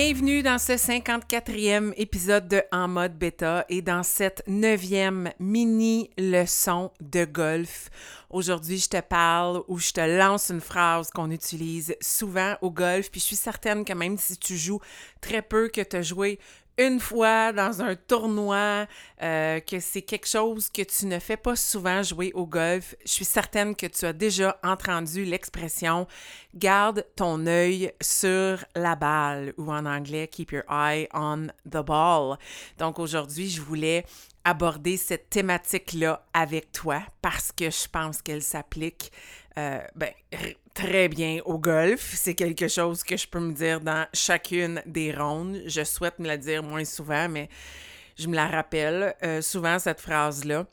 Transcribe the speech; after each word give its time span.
Bienvenue 0.00 0.44
dans 0.44 0.58
ce 0.58 0.74
54e 0.74 1.92
épisode 1.96 2.46
de 2.46 2.62
En 2.70 2.86
mode 2.86 3.18
bêta 3.18 3.64
et 3.68 3.82
dans 3.82 4.04
cette 4.04 4.44
neuvième 4.46 5.32
mini 5.40 6.08
leçon 6.16 6.92
de 7.00 7.24
golf. 7.24 7.90
Aujourd'hui, 8.30 8.78
je 8.78 8.88
te 8.88 9.00
parle 9.00 9.64
ou 9.66 9.80
je 9.80 9.90
te 9.90 10.00
lance 10.00 10.50
une 10.50 10.60
phrase 10.60 11.10
qu'on 11.10 11.32
utilise 11.32 11.96
souvent 12.00 12.54
au 12.62 12.70
golf, 12.70 13.10
puis 13.10 13.20
je 13.20 13.26
suis 13.26 13.34
certaine 13.34 13.84
que 13.84 13.92
même 13.92 14.18
si 14.18 14.36
tu 14.36 14.56
joues 14.56 14.80
très 15.20 15.42
peu, 15.42 15.66
que 15.66 15.80
tu 15.80 15.96
as 15.96 16.02
joué 16.02 16.38
une 16.78 17.00
fois 17.00 17.52
dans 17.52 17.82
un 17.82 17.96
tournoi, 17.96 18.86
euh, 19.22 19.60
que 19.60 19.80
c'est 19.80 20.02
quelque 20.02 20.28
chose 20.28 20.70
que 20.70 20.82
tu 20.82 21.06
ne 21.06 21.18
fais 21.18 21.36
pas 21.36 21.56
souvent 21.56 22.02
jouer 22.02 22.30
au 22.34 22.46
golf, 22.46 22.94
je 23.04 23.10
suis 23.10 23.24
certaine 23.24 23.74
que 23.74 23.86
tu 23.86 24.04
as 24.04 24.12
déjà 24.12 24.58
entendu 24.62 25.24
l'expression 25.24 26.06
garde 26.54 27.04
ton 27.16 27.46
œil 27.46 27.92
sur 28.00 28.64
la 28.74 28.94
balle 28.94 29.52
ou 29.58 29.70
en 29.70 29.84
anglais 29.86 30.28
keep 30.28 30.52
your 30.52 30.64
eye 30.70 31.08
on 31.12 31.48
the 31.68 31.84
ball. 31.84 32.38
Donc 32.78 32.98
aujourd'hui, 32.98 33.50
je 33.50 33.60
voulais 33.60 34.04
aborder 34.44 34.96
cette 34.96 35.28
thématique-là 35.30 36.24
avec 36.32 36.72
toi 36.72 37.02
parce 37.20 37.52
que 37.52 37.70
je 37.70 37.88
pense 37.90 38.22
qu'elle 38.22 38.42
s'applique 38.42 39.12
euh, 39.58 39.80
ben, 39.96 40.10
très 40.72 41.08
bien 41.08 41.40
au 41.44 41.58
golf. 41.58 42.12
C'est 42.14 42.34
quelque 42.34 42.68
chose 42.68 43.02
que 43.02 43.16
je 43.16 43.26
peux 43.26 43.40
me 43.40 43.52
dire 43.52 43.80
dans 43.80 44.06
chacune 44.14 44.80
des 44.86 45.12
rondes. 45.12 45.62
Je 45.66 45.82
souhaite 45.82 46.18
me 46.20 46.28
la 46.28 46.36
dire 46.36 46.62
moins 46.62 46.84
souvent, 46.84 47.28
mais 47.28 47.48
je 48.16 48.28
me 48.28 48.36
la 48.36 48.46
rappelle 48.46 49.14
euh, 49.24 49.42
souvent, 49.42 49.78
cette 49.78 50.00
phrase-là. 50.00 50.66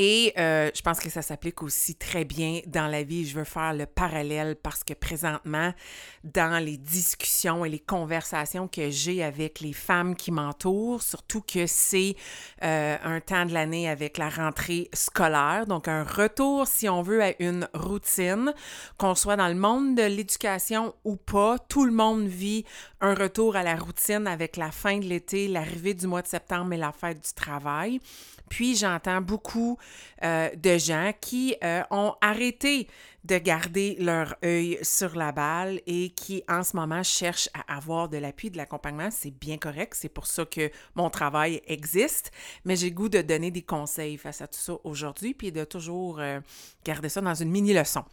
Et 0.00 0.32
euh, 0.38 0.70
je 0.72 0.80
pense 0.80 1.00
que 1.00 1.10
ça 1.10 1.22
s'applique 1.22 1.60
aussi 1.60 1.96
très 1.96 2.24
bien 2.24 2.60
dans 2.68 2.86
la 2.86 3.02
vie. 3.02 3.26
Je 3.26 3.36
veux 3.36 3.42
faire 3.42 3.74
le 3.74 3.84
parallèle 3.84 4.54
parce 4.54 4.84
que 4.84 4.94
présentement, 4.94 5.74
dans 6.22 6.64
les 6.64 6.76
discussions 6.76 7.64
et 7.64 7.68
les 7.68 7.80
conversations 7.80 8.68
que 8.68 8.90
j'ai 8.90 9.24
avec 9.24 9.58
les 9.58 9.72
femmes 9.72 10.14
qui 10.14 10.30
m'entourent, 10.30 11.02
surtout 11.02 11.40
que 11.40 11.66
c'est 11.66 12.14
euh, 12.62 12.96
un 13.02 13.18
temps 13.18 13.44
de 13.44 13.52
l'année 13.52 13.88
avec 13.88 14.18
la 14.18 14.28
rentrée 14.28 14.88
scolaire, 14.94 15.66
donc 15.66 15.88
un 15.88 16.04
retour, 16.04 16.68
si 16.68 16.88
on 16.88 17.02
veut, 17.02 17.20
à 17.20 17.32
une 17.40 17.68
routine, 17.74 18.54
qu'on 18.98 19.16
soit 19.16 19.34
dans 19.34 19.48
le 19.48 19.56
monde 19.56 19.96
de 19.96 20.04
l'éducation 20.04 20.94
ou 21.02 21.16
pas, 21.16 21.58
tout 21.58 21.84
le 21.84 21.90
monde 21.90 22.24
vit 22.28 22.64
un 23.00 23.14
retour 23.14 23.56
à 23.56 23.64
la 23.64 23.74
routine 23.74 24.28
avec 24.28 24.56
la 24.56 24.70
fin 24.70 24.98
de 24.98 25.06
l'été, 25.06 25.48
l'arrivée 25.48 25.94
du 25.94 26.06
mois 26.06 26.22
de 26.22 26.28
septembre 26.28 26.72
et 26.72 26.76
la 26.76 26.92
fête 26.92 27.20
du 27.20 27.32
travail. 27.32 28.00
Puis 28.48 28.76
j'entends 28.76 29.20
beaucoup 29.20 29.78
euh, 30.22 30.50
de 30.54 30.78
gens 30.78 31.12
qui 31.20 31.56
euh, 31.62 31.82
ont 31.90 32.14
arrêté 32.20 32.88
de 33.24 33.36
garder 33.36 33.96
leur 33.98 34.36
œil 34.44 34.78
sur 34.82 35.14
la 35.16 35.32
balle 35.32 35.80
et 35.86 36.10
qui 36.10 36.42
en 36.48 36.62
ce 36.62 36.76
moment 36.76 37.02
cherchent 37.02 37.50
à 37.52 37.76
avoir 37.76 38.08
de 38.08 38.16
l'appui, 38.16 38.50
de 38.50 38.56
l'accompagnement. 38.56 39.10
C'est 39.10 39.30
bien 39.30 39.58
correct, 39.58 39.94
c'est 39.94 40.08
pour 40.08 40.26
ça 40.26 40.44
que 40.44 40.70
mon 40.94 41.10
travail 41.10 41.60
existe, 41.66 42.32
mais 42.64 42.76
j'ai 42.76 42.90
goût 42.90 43.08
de 43.08 43.20
donner 43.20 43.50
des 43.50 43.62
conseils 43.62 44.16
face 44.16 44.40
à 44.40 44.46
tout 44.46 44.58
ça 44.58 44.74
aujourd'hui, 44.84 45.34
puis 45.34 45.52
de 45.52 45.64
toujours 45.64 46.20
euh, 46.20 46.40
garder 46.84 47.08
ça 47.08 47.20
dans 47.20 47.34
une 47.34 47.50
mini-leçon 47.50 48.04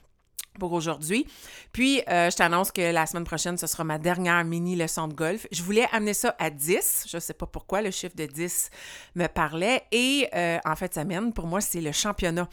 pour 0.59 0.73
aujourd'hui. 0.73 1.25
Puis, 1.71 2.01
euh, 2.09 2.29
je 2.29 2.35
t'annonce 2.35 2.71
que 2.71 2.81
la 2.81 3.05
semaine 3.05 3.23
prochaine, 3.23 3.57
ce 3.57 3.67
sera 3.67 3.83
ma 3.83 3.97
dernière 3.97 4.43
mini 4.43 4.75
leçon 4.75 5.07
de 5.07 5.13
golf. 5.13 5.47
Je 5.51 5.63
voulais 5.63 5.87
amener 5.91 6.13
ça 6.13 6.35
à 6.39 6.49
10. 6.49 7.05
Je 7.09 7.17
ne 7.17 7.21
sais 7.21 7.33
pas 7.33 7.45
pourquoi, 7.45 7.81
le 7.81 7.91
chiffre 7.91 8.15
de 8.15 8.25
10 8.25 8.69
me 9.15 9.27
parlait. 9.27 9.83
Et 9.91 10.27
euh, 10.33 10.57
en 10.65 10.75
fait, 10.75 10.93
semaine, 10.93 11.33
pour 11.33 11.47
moi, 11.47 11.61
c'est 11.61 11.81
le 11.81 11.91
championnat 11.91 12.47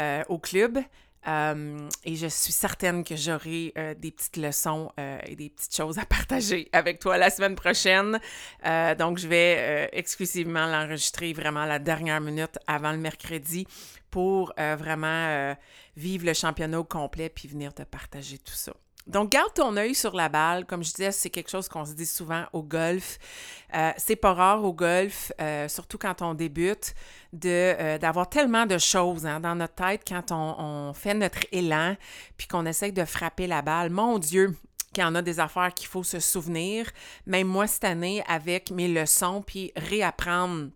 euh, 0.00 0.22
au 0.28 0.38
club. 0.38 0.78
Et 1.26 2.16
je 2.16 2.26
suis 2.26 2.52
certaine 2.52 3.04
que 3.04 3.16
j'aurai 3.16 3.72
des 3.98 4.10
petites 4.10 4.36
leçons 4.36 4.90
et 5.26 5.36
des 5.36 5.50
petites 5.50 5.74
choses 5.74 5.98
à 5.98 6.04
partager 6.06 6.68
avec 6.72 6.98
toi 6.98 7.16
la 7.16 7.30
semaine 7.30 7.54
prochaine. 7.54 8.18
donc, 8.98 9.18
je 9.18 9.28
vais 9.28 9.88
exclusivement 9.92 10.66
l'enregistrer 10.66 11.32
vraiment 11.32 11.64
la 11.64 11.78
dernière 11.78 12.20
minute 12.20 12.58
avant 12.66 12.92
le 12.92 12.98
mercredi 12.98 13.66
pour 14.10 14.52
vraiment 14.56 15.54
vivre 15.96 16.26
le 16.26 16.34
championnat 16.34 16.80
au 16.80 16.84
complet 16.84 17.28
puis 17.28 17.48
venir 17.48 17.72
te 17.72 17.82
partager 17.82 18.38
tout 18.38 18.54
ça. 18.54 18.72
Donc, 19.06 19.30
garde 19.32 19.52
ton 19.54 19.76
œil 19.76 19.94
sur 19.94 20.14
la 20.14 20.28
balle. 20.28 20.64
Comme 20.64 20.84
je 20.84 20.90
disais, 20.90 21.12
c'est 21.12 21.30
quelque 21.30 21.50
chose 21.50 21.68
qu'on 21.68 21.84
se 21.84 21.92
dit 21.92 22.06
souvent 22.06 22.44
au 22.52 22.62
golf. 22.62 23.18
Euh, 23.74 23.90
c'est 23.96 24.16
pas 24.16 24.32
rare 24.32 24.64
au 24.64 24.72
golf, 24.72 25.32
euh, 25.40 25.66
surtout 25.68 25.98
quand 25.98 26.22
on 26.22 26.34
débute, 26.34 26.94
euh, 27.44 27.98
d'avoir 27.98 28.28
tellement 28.28 28.66
de 28.66 28.78
choses 28.78 29.26
hein, 29.26 29.40
dans 29.40 29.54
notre 29.54 29.74
tête 29.74 30.02
quand 30.06 30.30
on, 30.30 30.54
on 30.58 30.92
fait 30.92 31.14
notre 31.14 31.40
élan 31.50 31.96
puis 32.36 32.46
qu'on 32.46 32.66
essaye 32.66 32.92
de 32.92 33.04
frapper 33.04 33.46
la 33.46 33.62
balle. 33.62 33.90
Mon 33.90 34.18
Dieu, 34.18 34.56
qu'il 34.92 35.02
y 35.02 35.06
en 35.06 35.14
a 35.14 35.22
des 35.22 35.40
affaires 35.40 35.72
qu'il 35.74 35.88
faut 35.88 36.04
se 36.04 36.20
souvenir. 36.20 36.90
Même 37.26 37.48
moi, 37.48 37.66
cette 37.66 37.84
année, 37.84 38.22
avec 38.28 38.70
mes 38.70 38.88
leçons, 38.88 39.42
puis 39.42 39.72
réapprendre 39.74 40.68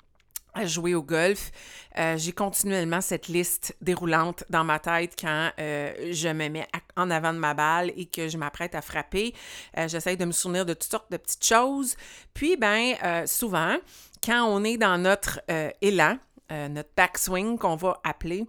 à 0.57 0.67
jouer 0.67 0.95
au 0.95 1.03
golf. 1.03 1.53
Euh, 1.99 2.17
j'ai 2.17 2.33
continuellement 2.33 3.01
cette 3.01 3.29
liste 3.29 3.77
déroulante 3.81 4.45
dans 4.51 4.65
ma 4.65 4.79
tête 4.79 5.15
quand 5.19 5.51
euh, 5.59 6.13
je 6.13 6.29
me 6.29 6.49
mets 6.49 6.67
en 6.97 7.11
avant 7.11 7.33
de 7.33 7.39
ma 7.39 7.55
balle 7.55 7.93
et 7.97 8.07
que 8.07 8.29
je 8.29 8.37
m'apprête 8.39 8.75
à 8.75 8.83
frapper. 8.83 9.35
Euh, 9.79 9.89
j'essaie 9.89 10.17
de 10.17 10.25
me 10.25 10.33
souvenir 10.33 10.67
de 10.67 10.73
toutes 10.75 10.91
sortes 10.91 11.11
de 11.11 11.17
petites 11.17 11.45
choses. 11.45 11.97
Puis, 12.35 12.57
ben, 12.57 12.95
souvent, 13.27 13.77
quand 14.25 14.45
on 14.45 14.65
est 14.65 14.77
dans 14.77 14.99
notre 14.99 15.41
élan, 15.81 16.19
notre 16.51 16.91
backswing 16.97 17.59
qu'on 17.59 17.77
va 17.77 18.01
appeler, 18.05 18.45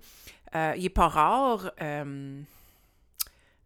il 0.53 0.81
n'est 0.81 0.89
pas 0.89 1.07
rare 1.07 1.71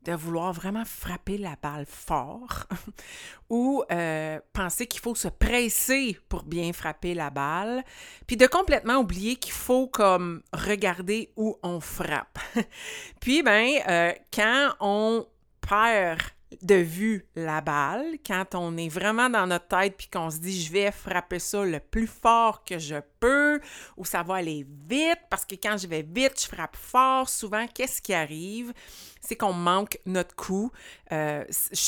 de 0.03 0.13
vouloir 0.13 0.53
vraiment 0.53 0.85
frapper 0.85 1.38
la 1.38 1.56
balle 1.62 1.85
fort 1.85 2.66
ou 3.50 3.84
euh, 3.91 4.39
penser 4.53 4.88
qu'il 4.88 5.01
faut 5.01 5.16
se 5.16 5.28
presser 5.28 6.17
pour 6.29 6.44
bien 6.44 6.73
frapper 6.73 7.13
la 7.13 7.29
balle, 7.29 7.84
puis 8.28 8.38
de 8.38 8.47
complètement 8.47 8.97
oublier 8.97 9.35
qu'il 9.35 9.53
faut 9.53 9.88
comme 9.88 10.41
regarder 10.53 11.31
où 11.35 11.57
on 11.63 11.79
frappe. 11.79 12.39
puis 13.22 13.44
ben 13.44 13.79
euh, 13.88 14.13
quand 14.34 14.73
on 14.79 15.28
perd 15.62 16.22
de 16.62 16.75
vue 16.75 17.25
la 17.35 17.62
balle, 17.62 18.18
quand 18.25 18.56
on 18.56 18.75
est 18.78 18.89
vraiment 18.89 19.29
dans 19.29 19.47
notre 19.47 19.68
tête 19.68 19.95
puis 19.97 20.09
qu'on 20.12 20.29
se 20.29 20.39
dit 20.39 20.62
je 20.62 20.72
vais 20.72 20.91
frapper 20.91 21.39
ça 21.39 21.63
le 21.63 21.79
plus 21.79 22.07
fort 22.07 22.63
que 22.63 22.78
je 22.78 22.95
peux 23.21 23.61
ou 23.95 24.03
ça 24.03 24.23
va 24.23 24.35
aller 24.35 24.65
vite? 24.89 25.19
Parce 25.29 25.45
que 25.45 25.55
quand 25.55 25.77
je 25.77 25.87
vais 25.87 26.01
vite, 26.01 26.41
je 26.41 26.47
frappe 26.47 26.75
fort, 26.75 27.29
souvent 27.29 27.65
qu'est-ce 27.73 28.01
qui 28.01 28.13
arrive? 28.13 28.73
C'est 29.21 29.35
qu'on 29.35 29.53
manque 29.53 29.99
notre 30.05 30.35
coup. 30.35 30.71
Euh, 31.11 31.45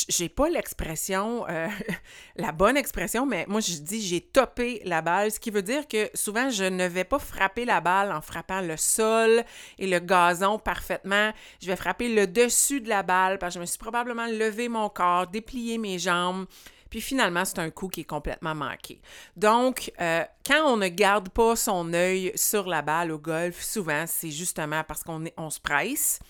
j'ai 0.08 0.28
pas 0.28 0.48
l'expression, 0.48 1.46
euh, 1.48 1.68
la 2.36 2.52
bonne 2.52 2.76
expression, 2.76 3.26
mais 3.26 3.44
moi 3.48 3.60
je 3.60 3.74
dis 3.74 4.00
j'ai 4.00 4.20
topé 4.20 4.80
la 4.84 5.02
balle, 5.02 5.32
ce 5.32 5.40
qui 5.40 5.50
veut 5.50 5.62
dire 5.62 5.86
que 5.88 6.08
souvent 6.14 6.48
je 6.48 6.64
ne 6.64 6.86
vais 6.86 7.04
pas 7.04 7.18
frapper 7.18 7.64
la 7.64 7.80
balle 7.80 8.12
en 8.12 8.20
frappant 8.20 8.60
le 8.60 8.76
sol 8.76 9.44
et 9.78 9.86
le 9.86 9.98
gazon 9.98 10.58
parfaitement. 10.58 11.32
Je 11.60 11.66
vais 11.66 11.76
frapper 11.76 12.14
le 12.14 12.26
dessus 12.26 12.80
de 12.80 12.88
la 12.88 13.02
balle 13.02 13.38
parce 13.38 13.54
que 13.54 13.58
je 13.58 13.60
me 13.60 13.66
suis 13.66 13.78
probablement 13.78 14.26
levé 14.26 14.68
mon 14.68 14.88
corps, 14.88 15.26
déplié 15.26 15.76
mes 15.76 15.98
jambes. 15.98 16.46
Puis 16.94 17.00
finalement, 17.00 17.44
c'est 17.44 17.58
un 17.58 17.70
coup 17.70 17.88
qui 17.88 18.02
est 18.02 18.04
complètement 18.04 18.54
manqué. 18.54 19.00
Donc, 19.36 19.92
euh, 20.00 20.22
quand 20.46 20.62
on 20.72 20.76
ne 20.76 20.86
garde 20.86 21.28
pas 21.28 21.56
son 21.56 21.92
œil 21.92 22.30
sur 22.36 22.68
la 22.68 22.82
balle 22.82 23.10
au 23.10 23.18
golf, 23.18 23.60
souvent, 23.60 24.04
c'est 24.06 24.30
justement 24.30 24.84
parce 24.84 25.02
qu'on 25.02 25.24
on 25.36 25.50
se 25.50 25.58
presse. 25.58 26.20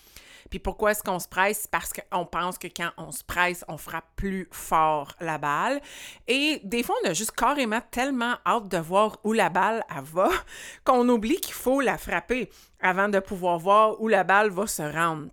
Puis 0.49 0.57
pourquoi 0.57 0.89
est-ce 0.89 1.03
qu'on 1.03 1.19
se 1.19 1.27
presse? 1.27 1.67
Parce 1.67 1.93
qu'on 1.93 2.25
pense 2.25 2.57
que 2.57 2.65
quand 2.65 2.89
on 2.97 3.11
se 3.11 3.23
presse, 3.23 3.63
on 3.67 3.77
frappe 3.77 4.07
plus 4.15 4.49
fort 4.49 5.13
la 5.19 5.37
balle. 5.37 5.79
Et 6.27 6.61
des 6.63 6.81
fois, 6.81 6.95
on 7.03 7.09
a 7.09 7.13
juste 7.13 7.33
carrément 7.33 7.81
tellement 7.91 8.33
hâte 8.43 8.67
de 8.67 8.79
voir 8.79 9.19
où 9.23 9.33
la 9.33 9.49
balle 9.49 9.83
va 10.01 10.29
qu'on 10.83 11.07
oublie 11.09 11.39
qu'il 11.41 11.53
faut 11.53 11.79
la 11.79 11.99
frapper 11.99 12.49
avant 12.81 13.07
de 13.07 13.19
pouvoir 13.19 13.59
voir 13.59 14.01
où 14.01 14.07
la 14.07 14.23
balle 14.23 14.49
va 14.49 14.65
se 14.65 14.81
rendre. 14.81 15.27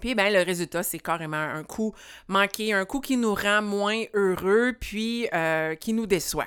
Puis 0.00 0.14
ben 0.14 0.32
le 0.32 0.42
résultat, 0.42 0.82
c'est 0.82 0.98
carrément 0.98 1.36
un 1.36 1.64
coup 1.64 1.94
manqué, 2.28 2.72
un 2.72 2.84
coup 2.84 3.00
qui 3.00 3.16
nous 3.16 3.34
rend 3.34 3.62
moins 3.62 4.04
heureux, 4.14 4.74
puis 4.78 5.28
euh, 5.32 5.74
qui 5.74 5.92
nous 5.92 6.06
déçoit. 6.06 6.46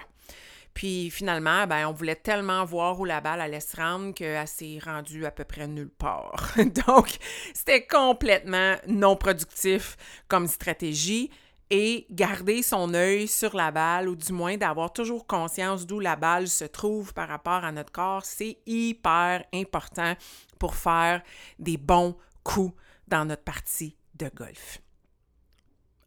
Puis 0.73 1.09
finalement, 1.09 1.67
ben, 1.67 1.87
on 1.87 1.91
voulait 1.91 2.15
tellement 2.15 2.63
voir 2.63 2.99
où 2.99 3.05
la 3.05 3.19
balle 3.19 3.41
allait 3.41 3.59
se 3.59 3.75
rendre 3.75 4.13
qu'elle 4.13 4.47
s'est 4.47 4.79
rendue 4.83 5.25
à 5.25 5.31
peu 5.31 5.43
près 5.43 5.67
nulle 5.67 5.89
part. 5.89 6.53
Donc, 6.87 7.17
c'était 7.53 7.85
complètement 7.85 8.75
non 8.87 9.15
productif 9.15 9.97
comme 10.27 10.47
stratégie. 10.47 11.29
Et 11.73 12.05
garder 12.11 12.63
son 12.63 12.93
œil 12.93 13.29
sur 13.29 13.55
la 13.55 13.71
balle, 13.71 14.09
ou 14.09 14.15
du 14.17 14.33
moins 14.33 14.57
d'avoir 14.57 14.91
toujours 14.91 15.25
conscience 15.25 15.87
d'où 15.87 16.01
la 16.01 16.17
balle 16.17 16.49
se 16.49 16.65
trouve 16.65 17.13
par 17.13 17.29
rapport 17.29 17.63
à 17.63 17.71
notre 17.71 17.93
corps, 17.93 18.25
c'est 18.25 18.57
hyper 18.65 19.45
important 19.53 20.15
pour 20.59 20.75
faire 20.75 21.21
des 21.59 21.77
bons 21.77 22.17
coups 22.43 22.73
dans 23.11 23.25
notre 23.25 23.43
partie 23.43 23.95
de 24.15 24.31
golf. 24.33 24.81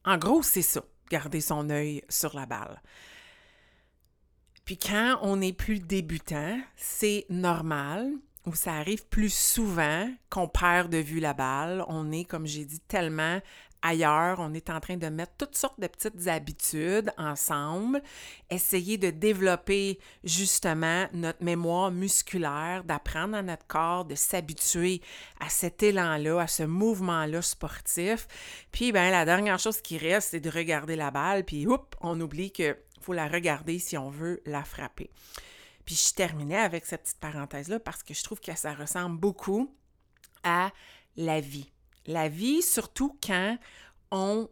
En 0.04 0.18
gros, 0.18 0.42
c'est 0.42 0.62
ça, 0.62 0.82
garder 1.10 1.40
son 1.40 1.70
œil 1.70 2.02
sur 2.08 2.34
la 2.34 2.46
balle. 2.46 2.82
Puis 4.64 4.78
quand 4.78 5.18
on 5.22 5.40
est 5.40 5.52
plus 5.52 5.78
débutant, 5.78 6.58
c'est 6.76 7.26
normal 7.28 8.10
ou 8.46 8.54
ça 8.54 8.74
arrive 8.74 9.06
plus 9.06 9.32
souvent 9.32 10.10
qu'on 10.30 10.48
perd 10.48 10.90
de 10.90 10.98
vue 10.98 11.20
la 11.20 11.34
balle. 11.34 11.84
On 11.88 12.10
est, 12.10 12.24
comme 12.24 12.46
j'ai 12.46 12.64
dit, 12.64 12.80
tellement 12.80 13.40
ailleurs. 13.84 14.40
On 14.40 14.52
est 14.54 14.70
en 14.70 14.80
train 14.80 14.96
de 14.96 15.06
mettre 15.06 15.34
toutes 15.38 15.54
sortes 15.54 15.78
de 15.78 15.86
petites 15.86 16.26
habitudes 16.26 17.12
ensemble, 17.16 18.02
essayer 18.50 18.98
de 18.98 19.10
développer 19.10 20.00
justement 20.24 21.06
notre 21.12 21.44
mémoire 21.44 21.92
musculaire, 21.92 22.82
d'apprendre 22.82 23.36
à 23.36 23.42
notre 23.42 23.66
corps 23.66 24.04
de 24.04 24.16
s'habituer 24.16 25.00
à 25.38 25.48
cet 25.48 25.84
élan-là, 25.84 26.40
à 26.40 26.46
ce 26.48 26.64
mouvement-là 26.64 27.42
sportif. 27.42 28.26
Puis, 28.72 28.90
ben 28.90 29.10
la 29.12 29.24
dernière 29.24 29.60
chose 29.60 29.80
qui 29.80 29.98
reste, 29.98 30.30
c'est 30.30 30.40
de 30.40 30.50
regarder 30.50 30.96
la 30.96 31.12
balle, 31.12 31.44
puis, 31.44 31.66
oups, 31.66 31.84
on 32.00 32.20
oublie 32.20 32.50
que 32.50 32.76
faut 33.04 33.12
la 33.12 33.28
regarder 33.28 33.78
si 33.78 33.96
on 33.98 34.08
veut 34.08 34.40
la 34.46 34.64
frapper. 34.64 35.10
Puis 35.84 35.94
je 35.94 36.14
terminais 36.14 36.56
avec 36.56 36.86
cette 36.86 37.02
petite 37.02 37.20
parenthèse-là 37.20 37.78
parce 37.78 38.02
que 38.02 38.14
je 38.14 38.24
trouve 38.24 38.40
que 38.40 38.56
ça 38.56 38.72
ressemble 38.72 39.18
beaucoup 39.18 39.70
à 40.42 40.72
la 41.16 41.40
vie. 41.40 41.73
La 42.06 42.28
vie, 42.28 42.62
surtout 42.62 43.18
quand 43.26 43.58
on 44.10 44.48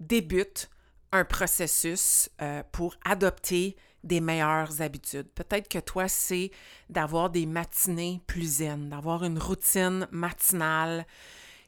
débute 0.00 0.68
un 1.12 1.24
processus 1.24 2.28
euh, 2.42 2.62
pour 2.72 2.96
adopter 3.04 3.76
des 4.04 4.20
meilleures 4.20 4.80
habitudes. 4.80 5.28
Peut-être 5.34 5.68
que 5.68 5.78
toi, 5.78 6.08
c'est 6.08 6.50
d'avoir 6.88 7.30
des 7.30 7.46
matinées 7.46 8.20
plus 8.26 8.58
zen, 8.58 8.88
d'avoir 8.88 9.24
une 9.24 9.38
routine 9.38 10.06
matinale 10.10 11.06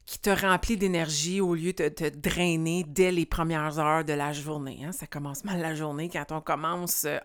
qui 0.07 0.19
te 0.19 0.31
remplit 0.31 0.77
d'énergie 0.77 1.41
au 1.41 1.55
lieu 1.55 1.73
de 1.73 1.89
te 1.89 2.09
drainer 2.09 2.85
dès 2.87 3.13
les 3.13 3.27
premières 3.27 3.79
heures 3.79 4.05
de 4.05 4.13
la 4.13 4.33
journée. 4.33 4.81
Hein. 4.85 4.93
Ça 4.93 5.07
commence 5.07 5.45
mal 5.45 5.61
la 5.61 5.75
journée 5.75 6.09
quand 6.09 6.33
on 6.33 6.41
commence 6.41 7.05
euh, 7.05 7.19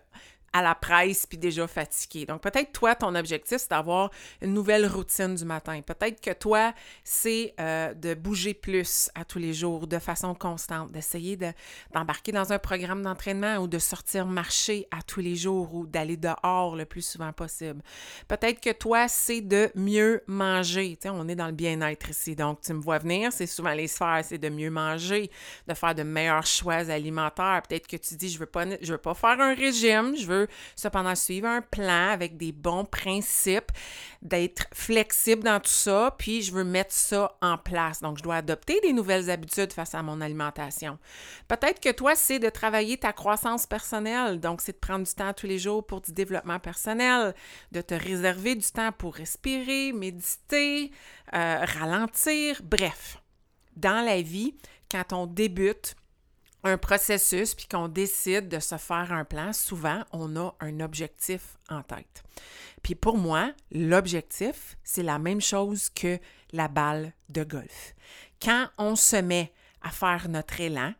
à 0.52 0.62
la 0.62 0.74
presse 0.74 1.26
puis 1.26 1.38
déjà 1.38 1.66
fatigué. 1.66 2.26
Donc 2.26 2.40
peut-être 2.40 2.72
toi, 2.72 2.94
ton 2.94 3.14
objectif, 3.14 3.58
c'est 3.58 3.70
d'avoir 3.70 4.10
une 4.40 4.54
nouvelle 4.54 4.86
routine 4.86 5.34
du 5.34 5.44
matin. 5.44 5.80
Peut-être 5.82 6.20
que 6.20 6.32
toi, 6.32 6.72
c'est 7.04 7.54
euh, 7.60 7.92
de 7.94 8.14
bouger 8.14 8.54
plus 8.54 9.10
à 9.14 9.24
tous 9.24 9.38
les 9.38 9.52
jours 9.52 9.86
de 9.86 9.98
façon 9.98 10.34
constante, 10.34 10.92
d'essayer 10.92 11.38
d'embarquer 11.92 12.32
dans 12.32 12.52
un 12.52 12.58
programme 12.58 13.02
d'entraînement 13.02 13.56
ou 13.58 13.66
de 13.66 13.78
sortir 13.78 14.26
marcher 14.26 14.86
à 14.90 15.02
tous 15.02 15.20
les 15.20 15.36
jours 15.36 15.74
ou 15.74 15.86
d'aller 15.86 16.16
dehors 16.16 16.76
le 16.76 16.84
plus 16.84 17.02
souvent 17.02 17.32
possible. 17.32 17.82
Peut-être 18.28 18.60
que 18.60 18.72
toi, 18.72 19.08
c'est 19.08 19.40
de 19.40 19.70
mieux 19.74 20.22
manger. 20.26 20.96
Tu 20.96 21.08
sais, 21.08 21.10
on 21.10 21.28
est 21.28 21.34
dans 21.34 21.46
le 21.46 21.52
bien-être 21.52 22.10
ici. 22.10 22.34
Donc 22.34 22.60
tu 22.60 22.72
me 22.72 22.80
vois 22.80 22.98
venir, 22.98 23.32
c'est 23.32 23.46
souvent 23.46 23.72
les 23.72 23.88
sphères, 23.88 24.22
c'est 24.24 24.38
de 24.38 24.48
mieux 24.48 24.70
manger, 24.70 25.30
de 25.66 25.74
faire 25.74 25.94
de 25.94 26.02
meilleurs 26.02 26.46
choix 26.46 26.90
alimentaires. 26.90 27.62
Peut-être 27.68 27.86
que 27.86 27.96
tu 27.96 28.14
dis, 28.14 28.28
je 28.28 28.38
veux 28.38 28.46
pas, 28.46 28.64
je 28.80 28.92
veux 28.92 28.98
pas 28.98 29.14
faire 29.14 29.40
un 29.40 29.54
régime, 29.54 30.14
je 30.16 30.26
veux 30.26 30.35
cependant 30.74 31.14
suivre 31.14 31.46
un 31.48 31.62
plan 31.62 32.10
avec 32.10 32.36
des 32.36 32.52
bons 32.52 32.84
principes, 32.84 33.70
d'être 34.22 34.66
flexible 34.72 35.42
dans 35.44 35.60
tout 35.60 35.70
ça, 35.70 36.14
puis 36.18 36.42
je 36.42 36.52
veux 36.52 36.64
mettre 36.64 36.92
ça 36.92 37.36
en 37.40 37.56
place. 37.58 38.00
Donc, 38.00 38.18
je 38.18 38.22
dois 38.22 38.36
adopter 38.36 38.80
des 38.82 38.92
nouvelles 38.92 39.30
habitudes 39.30 39.72
face 39.72 39.94
à 39.94 40.02
mon 40.02 40.20
alimentation. 40.20 40.98
Peut-être 41.48 41.80
que 41.80 41.92
toi, 41.92 42.14
c'est 42.14 42.38
de 42.38 42.48
travailler 42.48 42.96
ta 42.98 43.12
croissance 43.12 43.66
personnelle. 43.66 44.40
Donc, 44.40 44.60
c'est 44.60 44.72
de 44.72 44.78
prendre 44.78 45.06
du 45.06 45.14
temps 45.14 45.32
tous 45.32 45.46
les 45.46 45.58
jours 45.58 45.86
pour 45.86 46.00
du 46.00 46.12
développement 46.12 46.58
personnel, 46.58 47.34
de 47.72 47.80
te 47.80 47.94
réserver 47.94 48.54
du 48.54 48.70
temps 48.70 48.92
pour 48.92 49.14
respirer, 49.14 49.92
méditer, 49.92 50.90
euh, 51.34 51.64
ralentir, 51.78 52.60
bref. 52.62 53.18
Dans 53.76 54.04
la 54.04 54.22
vie, 54.22 54.54
quand 54.90 55.12
on 55.12 55.26
débute, 55.26 55.96
un 56.66 56.78
processus 56.78 57.54
puis 57.54 57.66
qu'on 57.66 57.88
décide 57.88 58.48
de 58.48 58.58
se 58.58 58.76
faire 58.76 59.12
un 59.12 59.24
plan, 59.24 59.52
souvent, 59.52 60.04
on 60.12 60.36
a 60.36 60.54
un 60.60 60.80
objectif 60.80 61.58
en 61.68 61.82
tête. 61.82 62.24
Puis 62.82 62.94
pour 62.94 63.16
moi, 63.16 63.52
l'objectif, 63.70 64.76
c'est 64.84 65.02
la 65.02 65.18
même 65.18 65.40
chose 65.40 65.88
que 65.88 66.18
la 66.52 66.68
balle 66.68 67.12
de 67.28 67.44
golf. 67.44 67.94
Quand 68.40 68.68
on 68.78 68.96
se 68.96 69.16
met 69.16 69.52
à 69.82 69.90
faire 69.90 70.28
notre 70.28 70.60
élan 70.60 70.92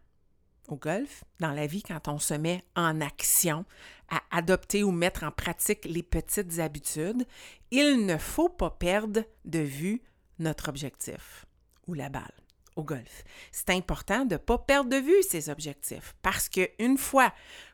au 0.69 0.77
golf, 0.77 1.25
dans 1.39 1.53
la 1.53 1.67
vie, 1.67 1.83
quand 1.83 2.09
on 2.09 2.19
se 2.19 2.35
met 2.35 2.65
en 2.75 3.01
action, 3.01 3.65
à 4.09 4.23
adopter 4.31 4.85
ou 4.85 4.91
mettre 4.91 5.25
en 5.25 5.31
pratique 5.31 5.85
les 5.85 6.03
petites 6.03 6.59
habitudes, 6.59 7.27
il 7.71 8.07
ne 8.07 8.17
faut 8.17 8.49
pas 8.49 8.71
perdre 8.71 9.23
de 9.45 9.59
vue 9.59 10.03
notre 10.39 10.69
objectif 10.69 11.47
ou 11.87 11.95
la 11.95 12.09
balle 12.09 12.46
golf. 12.83 13.25
C'est 13.53 13.71
important 13.71 14.25
de 14.25 14.35
ne 14.35 14.39
pas 14.39 14.59
perdre 14.59 14.91
de 14.91 14.97
vue 14.97 15.23
ces 15.23 15.49
objectifs 15.51 16.15
parce 16.23 16.49
qu'une 16.49 16.99
fois 16.99 17.33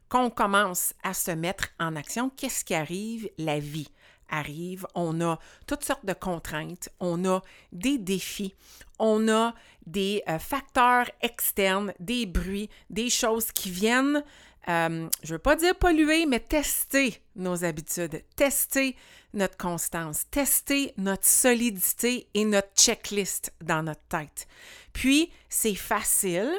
qu'on 0.08 0.30
commence 0.30 0.94
à 1.02 1.14
se 1.14 1.30
mettre 1.30 1.68
en 1.80 1.96
action, 1.96 2.30
qu'est-ce 2.30 2.64
qui 2.64 2.74
arrive? 2.74 3.28
La 3.38 3.58
vie 3.58 3.88
arrive, 4.28 4.86
on 4.94 5.20
a 5.20 5.38
toutes 5.66 5.84
sortes 5.84 6.06
de 6.06 6.12
contraintes, 6.14 6.88
on 7.00 7.24
a 7.24 7.42
des 7.70 7.98
défis, 7.98 8.54
on 8.98 9.28
a 9.28 9.54
des 9.86 10.22
euh, 10.28 10.38
facteurs 10.38 11.10
externes, 11.20 11.92
des 12.00 12.26
bruits, 12.26 12.70
des 12.90 13.10
choses 13.10 13.52
qui 13.52 13.70
viennent, 13.70 14.24
euh, 14.68 15.08
je 15.22 15.32
ne 15.32 15.36
veux 15.36 15.42
pas 15.42 15.56
dire 15.56 15.76
polluer, 15.76 16.26
mais 16.26 16.40
tester 16.40 17.18
nos 17.34 17.64
habitudes, 17.64 18.22
tester 18.36 18.96
notre 19.34 19.56
constance, 19.56 20.28
tester 20.30 20.92
notre 20.96 21.26
solidité 21.26 22.28
et 22.34 22.44
notre 22.44 22.72
checklist 22.76 23.52
dans 23.60 23.82
notre 23.82 24.04
tête. 24.08 24.46
Puis, 24.92 25.32
c'est 25.48 25.74
facile 25.74 26.50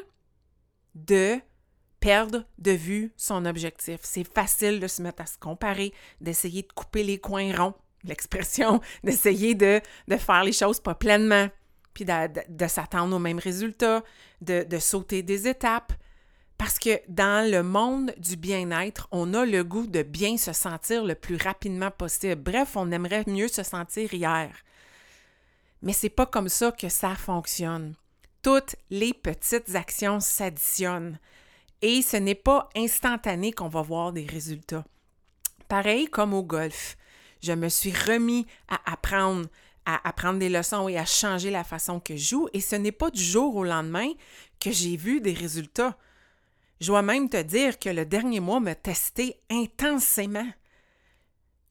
de 0.95 1.39
perdre 1.99 2.43
de 2.57 2.71
vue 2.71 3.13
son 3.15 3.45
objectif. 3.45 4.01
C'est 4.03 4.27
facile 4.27 4.79
de 4.81 4.87
se 4.87 5.01
mettre 5.01 5.21
à 5.21 5.25
se 5.25 5.37
comparer, 5.37 5.93
d'essayer 6.19 6.63
de 6.63 6.73
couper 6.73 7.03
les 7.03 7.17
coins 7.17 7.55
ronds, 7.55 7.75
l'expression, 8.03 8.81
d'essayer 9.03 9.55
de, 9.55 9.81
faire 10.17 10.43
les 10.43 10.51
choses 10.51 10.81
pas 10.81 10.95
pleinement, 10.95 11.47
puis 11.93 12.03
de, 12.03 12.67
s'attendre 12.67 13.15
aux 13.15 13.19
mêmes 13.19 13.39
résultats, 13.39 14.03
de, 14.41 14.63
de 14.63 14.79
sauter 14.79 15.23
des 15.23 15.47
étapes. 15.47 15.93
Parce 16.57 16.79
que 16.79 17.01
dans 17.07 17.49
le 17.49 17.63
monde 17.63 18.13
du 18.17 18.35
bien-être, 18.35 19.07
on 19.11 19.33
a 19.33 19.45
le 19.45 19.63
goût 19.63 19.87
de 19.87 20.03
bien 20.03 20.37
se 20.37 20.53
sentir 20.53 21.03
le 21.03 21.15
plus 21.15 21.35
rapidement 21.35 21.91
possible. 21.91 22.35
Bref, 22.35 22.75
on 22.75 22.91
aimerait 22.91 23.23
mieux 23.27 23.47
se 23.47 23.63
sentir 23.63 24.13
hier. 24.13 24.55
Mais 25.81 25.93
c'est 25.93 26.09
pas 26.09 26.25
comme 26.25 26.49
ça 26.49 26.71
que 26.71 26.89
ça 26.89 27.15
fonctionne. 27.15 27.95
Toutes 28.41 28.75
les 28.89 29.13
petites 29.13 29.75
actions 29.75 30.19
s'additionnent 30.19 31.19
et 31.81 32.01
ce 32.01 32.17
n'est 32.17 32.35
pas 32.35 32.69
instantané 32.75 33.51
qu'on 33.51 33.67
va 33.67 33.81
voir 33.81 34.13
des 34.13 34.25
résultats. 34.25 34.85
Pareil 35.67 36.07
comme 36.07 36.33
au 36.33 36.43
golf. 36.43 36.97
Je 37.41 37.51
me 37.51 37.67
suis 37.67 37.91
remis 37.91 38.45
à 38.69 38.79
apprendre 38.91 39.47
à 39.85 40.07
apprendre 40.07 40.39
des 40.39 40.49
leçons 40.49 40.87
et 40.87 40.97
à 40.97 41.05
changer 41.05 41.51
la 41.51 41.63
façon 41.63 41.99
que 41.99 42.15
je 42.15 42.29
joue 42.29 42.47
et 42.53 42.61
ce 42.61 42.75
n'est 42.75 42.91
pas 42.91 43.11
du 43.11 43.21
jour 43.21 43.55
au 43.55 43.63
lendemain 43.63 44.07
que 44.59 44.71
j'ai 44.71 44.95
vu 44.95 45.19
des 45.19 45.33
résultats. 45.33 45.97
Je 46.81 46.87
dois 46.87 47.01
même 47.01 47.29
te 47.29 47.41
dire 47.41 47.79
que 47.79 47.89
le 47.89 48.05
dernier 48.05 48.39
mois 48.39 48.59
m'a 48.59 48.75
testé 48.75 49.39
intensément. 49.49 50.47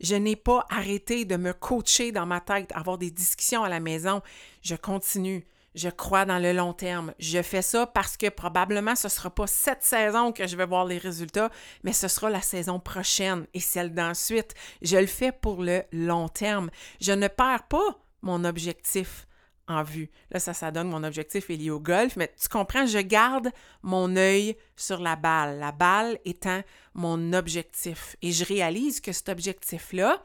Je 0.01 0.17
n'ai 0.17 0.37
pas 0.37 0.67
arrêté 0.69 1.25
de 1.25 1.37
me 1.37 1.53
coacher 1.53 2.13
dans 2.13 2.27
ma 2.27 2.41
tête, 2.41 2.73
avoir 2.75 2.99
des 2.99 3.11
discussions 3.11 3.63
à 3.63 3.69
la 3.69 3.79
maison. 3.79 4.21
Je 4.63 4.75
continue. 4.75 5.47
Je 5.75 5.89
crois 5.89 6.25
dans 6.25 6.39
le 6.39 6.53
long 6.53 6.75
terme. 6.75 7.15
Je 7.19 7.41
fais 7.41 7.63
ça 7.63 7.87
parce 7.87 8.17
que 8.17 8.29
probablement 8.29 8.95
ce 8.95 9.07
ne 9.07 9.11
sera 9.11 9.31
pas 9.31 9.47
cette 9.47 9.83
saison 9.83 10.33
que 10.33 10.47
je 10.47 10.57
vais 10.57 10.67
voir 10.67 10.85
les 10.85 10.99
résultats, 10.99 11.51
mais 11.83 11.93
ce 11.93 12.09
sera 12.09 12.29
la 12.29 12.43
saison 12.43 12.79
prochaine 12.79 13.47
et 13.55 13.61
celle 13.61 13.95
d'ensuite. 13.95 14.55
Je 14.83 14.97
le 14.97 15.07
fais 15.07 15.33
pour 15.33 15.63
le 15.63 15.83
long 15.93 16.29
terme. 16.29 16.71
Je 17.01 17.13
ne 17.13 17.29
perds 17.29 17.69
pas 17.69 17.99
mon 18.23 18.45
objectif 18.45 19.27
en 19.77 19.83
vue. 19.83 20.11
Là, 20.31 20.39
ça, 20.39 20.55
ça 20.55 20.71
donne 20.71 20.89
mon 20.89 21.05
objectif 21.05 21.51
est 21.51 21.57
lié 21.57 21.71
au 21.71 21.81
golf, 21.81 22.17
mais 22.17 22.33
tu 22.41 22.49
comprends, 22.49 22.87
je 22.87 22.99
garde 22.99 23.51
mon 23.83 24.17
œil 24.17 24.57
sur 24.77 25.01
la 25.01 25.17
balle, 25.17 25.59
la 25.59 25.73
balle 25.73 26.19
étant 26.25 26.63
mon 26.95 27.33
objectif. 27.33 28.17
Et 28.23 28.33
je 28.33 28.45
réalise 28.45 29.01
que 29.01 29.13
cet 29.13 29.29
objectif-là, 29.29 30.23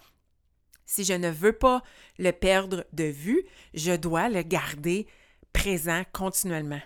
si 0.85 1.03
je 1.03 1.13
ne 1.13 1.29
veux 1.29 1.53
pas 1.53 1.83
le 2.17 2.31
perdre 2.31 2.85
de 2.93 3.03
vue, 3.03 3.43
je 3.73 3.95
dois 3.95 4.29
le 4.29 4.41
garder 4.41 5.07
présent 5.53 6.03
continuellement. 6.13 6.81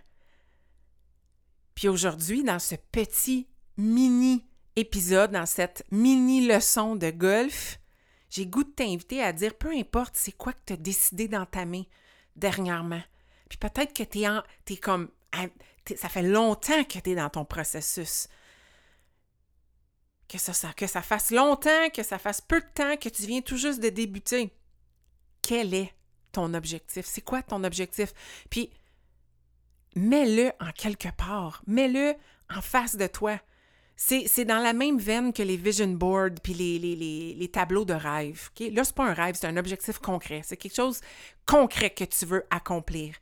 Puis 1.75 1.87
aujourd'hui, 1.87 2.43
dans 2.43 2.59
ce 2.59 2.75
petit 2.91 3.47
mini 3.77 4.45
épisode, 4.75 5.31
dans 5.31 5.45
cette 5.45 5.85
mini-leçon 5.91 6.95
de 6.95 7.09
golf, 7.09 7.79
j'ai 8.29 8.45
goût 8.45 8.63
de 8.63 8.69
t'inviter 8.69 9.21
à 9.21 9.33
dire, 9.33 9.55
peu 9.55 9.71
importe 9.71 10.15
c'est 10.15 10.31
quoi 10.31 10.53
que 10.53 10.61
tu 10.65 10.73
as 10.73 10.77
décidé 10.77 11.27
d'entamer 11.27 11.87
dernièrement. 12.35 13.01
Puis 13.49 13.57
peut-être 13.57 13.93
que 13.93 14.03
tu 14.03 14.21
es, 14.21 14.73
es, 14.73 14.77
comme, 14.77 15.09
ça 15.95 16.09
fait 16.09 16.23
longtemps 16.23 16.83
que 16.83 16.99
tu 16.99 17.11
es 17.11 17.15
dans 17.15 17.29
ton 17.29 17.45
processus. 17.45 18.27
Que 20.27 20.37
ça, 20.37 20.73
que 20.73 20.87
ça 20.87 21.01
fasse 21.01 21.31
longtemps, 21.31 21.89
que 21.93 22.03
ça 22.03 22.17
fasse 22.17 22.39
peu 22.39 22.61
de 22.61 22.67
temps, 22.73 22.95
que 22.95 23.09
tu 23.09 23.23
viens 23.23 23.41
tout 23.41 23.57
juste 23.57 23.81
de 23.81 23.89
débuter. 23.89 24.53
Quel 25.41 25.73
est 25.73 25.93
ton 26.31 26.53
objectif? 26.53 27.05
C'est 27.05 27.21
quoi 27.21 27.43
ton 27.43 27.63
objectif? 27.65 28.13
Puis, 28.49 28.71
mets-le 29.95 30.51
en 30.61 30.71
quelque 30.71 31.09
part. 31.09 31.61
Mets-le 31.67 32.15
en 32.49 32.61
face 32.61 32.95
de 32.95 33.07
toi. 33.07 33.37
C'est 33.95 34.45
dans 34.45 34.59
la 34.59 34.73
même 34.73 34.97
veine 34.97 35.31
que 35.31 35.43
les 35.43 35.57
vision 35.57 35.87
boards 35.87 36.39
puis 36.41 36.53
les, 36.53 37.49
tableaux 37.53 37.85
de 37.85 37.93
rêve. 37.93 38.49
Là, 38.59 38.83
ce 38.83 38.89
n'est 38.89 38.95
pas 38.95 39.05
un 39.05 39.13
rêve, 39.13 39.35
c'est 39.39 39.47
un 39.47 39.57
objectif 39.57 39.99
concret. 39.99 40.41
C'est 40.43 40.57
quelque 40.57 40.75
chose 40.75 41.01
concret 41.45 41.91
que 41.91 42.03
tu 42.03 42.25
veux 42.25 42.45
accomplir. 42.49 43.15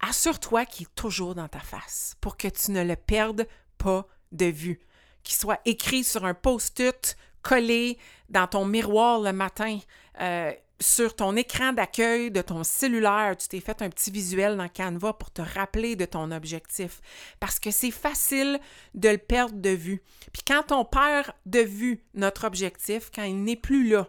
Assure-toi 0.00 0.66
qu'il 0.66 0.86
est 0.86 0.94
toujours 0.94 1.34
dans 1.34 1.48
ta 1.48 1.60
face 1.60 2.16
pour 2.20 2.36
que 2.36 2.48
tu 2.48 2.72
ne 2.72 2.82
le 2.82 2.96
perdes 2.96 3.46
pas 3.78 4.06
de 4.32 4.46
vue. 4.46 4.80
Qu'il 5.22 5.36
soit 5.36 5.60
écrit 5.64 6.04
sur 6.04 6.24
un 6.24 6.34
post-it, 6.34 7.16
collé 7.42 7.98
dans 8.28 8.46
ton 8.46 8.64
miroir 8.64 9.20
le 9.20 9.32
matin. 9.32 9.78
Euh, 10.20 10.52
sur 10.80 11.14
ton 11.14 11.36
écran 11.36 11.72
d'accueil 11.72 12.30
de 12.30 12.42
ton 12.42 12.64
cellulaire, 12.64 13.36
tu 13.36 13.48
t'es 13.48 13.60
fait 13.60 13.80
un 13.82 13.88
petit 13.88 14.10
visuel 14.10 14.56
dans 14.56 14.68
Canva 14.68 15.12
pour 15.12 15.30
te 15.30 15.40
rappeler 15.40 15.96
de 15.96 16.04
ton 16.04 16.30
objectif. 16.32 17.00
Parce 17.40 17.58
que 17.58 17.70
c'est 17.70 17.90
facile 17.90 18.60
de 18.94 19.08
le 19.08 19.18
perdre 19.18 19.60
de 19.60 19.70
vue. 19.70 20.02
Puis 20.32 20.42
quand 20.46 20.72
on 20.72 20.84
perd 20.84 21.32
de 21.46 21.60
vue 21.60 22.04
notre 22.14 22.44
objectif, 22.46 23.10
quand 23.14 23.22
il 23.22 23.42
n'est 23.44 23.56
plus 23.56 23.88
là, 23.88 24.08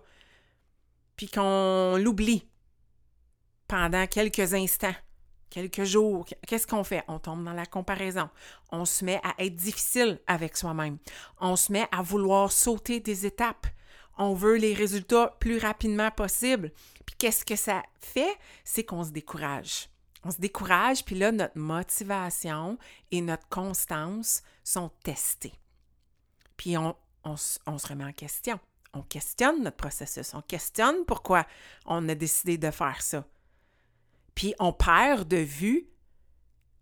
puis 1.16 1.28
qu'on 1.28 1.98
l'oublie 1.98 2.48
pendant 3.68 4.08
quelques 4.08 4.54
instants, 4.54 4.96
quelques 5.50 5.84
jours, 5.84 6.26
qu'est-ce 6.48 6.66
qu'on 6.66 6.84
fait? 6.84 7.04
On 7.08 7.20
tombe 7.20 7.44
dans 7.44 7.54
la 7.54 7.68
comparaison. 7.68 8.30
On 8.72 8.86
se 8.86 9.06
met 9.06 9.22
à 9.24 9.36
être 9.44 9.56
difficile 9.56 10.20
avec 10.26 10.58
soi-même. 10.58 10.98
On 11.40 11.56
se 11.56 11.72
met 11.72 11.88
à 11.92 12.02
vouloir 12.02 12.52
sauter 12.52 13.00
des 13.00 13.28
étapes 13.28 13.68
on 14.18 14.34
veut 14.34 14.56
les 14.56 14.74
résultats 14.74 15.36
plus 15.40 15.58
rapidement 15.58 16.12
possible. 16.12 16.72
Puis 17.06 17.16
qu'est-ce 17.18 17.46
que 17.46 17.56
ça 17.56 17.84
fait? 18.00 18.38
C'est 18.64 18.84
qu'on 18.84 19.04
se 19.04 19.12
décourage. 19.12 19.90
On 20.24 20.32
se 20.32 20.40
décourage, 20.40 21.04
puis 21.04 21.16
là, 21.16 21.32
notre 21.32 21.58
motivation 21.58 22.78
et 23.12 23.22
notre 23.22 23.48
constance 23.50 24.42
sont 24.64 24.90
testées. 25.04 25.54
Puis 26.56 26.78
on, 26.78 26.96
on, 27.24 27.36
on 27.66 27.78
se 27.78 27.88
remet 27.88 28.06
en 28.06 28.14
question. 28.14 28.60
On 28.94 29.02
questionne 29.02 29.64
notre 29.64 29.78
processus. 29.78 30.34
On 30.34 30.42
questionne 30.42 31.04
pourquoi 31.06 31.46
on 31.86 32.08
a 32.08 32.16
décidé 32.16 32.58
de 32.58 32.72
faire 32.72 33.02
ça. 33.02 33.26
Puis 34.36 34.54
on 34.60 34.72
perd 34.72 35.28
de 35.28 35.38
vue 35.38 35.90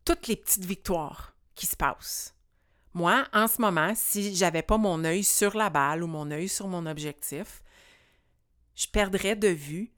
toutes 0.06 0.28
les 0.28 0.36
petites 0.36 0.66
victoires 0.66 1.36
qui 1.56 1.66
se 1.66 1.76
passent. 1.76 2.36
Moi, 2.94 3.26
en 3.34 3.48
ce 3.48 3.62
moment, 3.62 3.94
si 3.96 4.36
j'avais 4.36 4.64
pas 4.64 4.78
mon 4.78 5.04
œil 5.06 5.24
sur 5.24 5.56
la 5.56 5.70
balle 5.70 6.04
ou 6.04 6.08
mon 6.08 6.30
œil 6.30 6.50
sur 6.50 6.68
mon 6.68 6.86
objectif, 6.86 7.64
je 8.76 8.88
perdrais 8.88 9.36
de 9.36 9.48
vue 9.48 9.92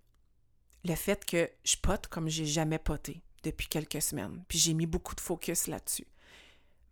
le 0.86 0.96
fait 0.96 1.26
que 1.26 1.50
je 1.64 1.76
pote 1.78 2.08
comme 2.08 2.30
j'ai 2.30 2.46
jamais 2.46 2.78
poté 2.78 3.22
depuis 3.44 3.68
quelques 3.68 4.02
semaines. 4.02 4.44
Puis 4.48 4.60
j'ai 4.60 4.74
mis 4.74 4.86
beaucoup 4.86 5.16
de 5.16 5.22
focus 5.22 5.68
là-dessus. 5.68 6.06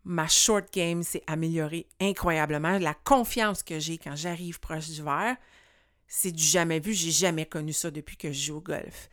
Ma 0.04 0.28
short 0.28 0.74
game 0.74 1.04
s'est 1.04 1.24
améliorée 1.28 1.88
incroyablement. 2.00 2.80
La 2.80 2.96
confiance 2.96 3.62
que 3.62 3.80
j'ai 3.80 4.00
quand 4.00 4.16
j'arrive 4.16 4.60
proche 4.60 4.90
du 4.90 5.04
verre, 5.04 5.38
c'est 6.08 6.32
du 6.32 6.44
jamais 6.44 6.80
vu. 6.80 6.94
J'ai 6.94 7.12
jamais 7.12 7.46
connu 7.46 7.74
ça 7.74 7.92
depuis 7.92 8.18
que 8.18 8.32
je 8.32 8.46
joue 8.48 8.58
au 8.58 8.62
golf. 8.62 9.10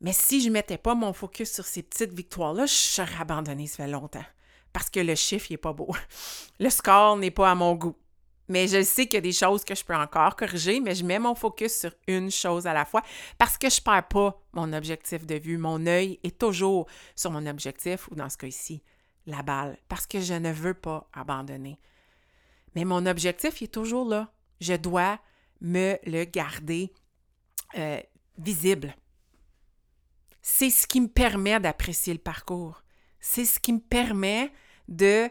Mais 0.00 0.14
si 0.14 0.40
je 0.40 0.48
mettais 0.48 0.78
pas 0.78 0.94
mon 0.94 1.12
focus 1.12 1.52
sur 1.52 1.66
ces 1.66 1.82
petites 1.82 2.14
victoires-là, 2.14 2.64
je 2.64 2.72
serais 2.72 3.20
abandonnée, 3.20 3.66
ça 3.66 3.84
fait 3.84 3.90
longtemps 3.90 4.24
parce 4.72 4.90
que 4.90 5.00
le 5.00 5.14
chiffre 5.14 5.46
n'est 5.50 5.56
pas 5.56 5.72
beau. 5.72 5.94
Le 6.60 6.70
score 6.70 7.16
n'est 7.16 7.30
pas 7.30 7.50
à 7.50 7.54
mon 7.54 7.74
goût. 7.74 7.96
Mais 8.48 8.66
je 8.66 8.82
sais 8.82 9.06
qu'il 9.06 9.14
y 9.14 9.18
a 9.18 9.20
des 9.20 9.32
choses 9.32 9.62
que 9.62 9.74
je 9.74 9.84
peux 9.84 9.94
encore 9.94 10.34
corriger, 10.34 10.80
mais 10.80 10.94
je 10.94 11.04
mets 11.04 11.18
mon 11.18 11.34
focus 11.34 11.80
sur 11.80 11.90
une 12.06 12.30
chose 12.30 12.66
à 12.66 12.72
la 12.72 12.86
fois 12.86 13.02
parce 13.36 13.58
que 13.58 13.68
je 13.68 13.78
ne 13.78 13.84
perds 13.84 14.08
pas 14.08 14.42
mon 14.54 14.72
objectif 14.72 15.26
de 15.26 15.34
vue. 15.34 15.58
Mon 15.58 15.86
œil 15.86 16.18
est 16.24 16.38
toujours 16.38 16.86
sur 17.14 17.30
mon 17.30 17.46
objectif, 17.46 18.08
ou 18.10 18.14
dans 18.14 18.30
ce 18.30 18.38
cas 18.38 18.50
ci 18.50 18.82
la 19.26 19.42
balle, 19.42 19.76
parce 19.88 20.06
que 20.06 20.20
je 20.20 20.32
ne 20.32 20.50
veux 20.50 20.72
pas 20.72 21.06
abandonner. 21.12 21.78
Mais 22.74 22.86
mon 22.86 23.04
objectif 23.04 23.60
est 23.60 23.72
toujours 23.72 24.08
là. 24.08 24.32
Je 24.60 24.74
dois 24.74 25.18
me 25.60 25.98
le 26.06 26.24
garder 26.24 26.92
euh, 27.76 28.00
visible. 28.38 28.94
C'est 30.40 30.70
ce 30.70 30.86
qui 30.86 31.00
me 31.02 31.08
permet 31.08 31.60
d'apprécier 31.60 32.14
le 32.14 32.18
parcours. 32.18 32.82
C'est 33.20 33.44
ce 33.44 33.58
qui 33.60 33.72
me 33.72 33.80
permet 33.80 34.52
de 34.88 35.28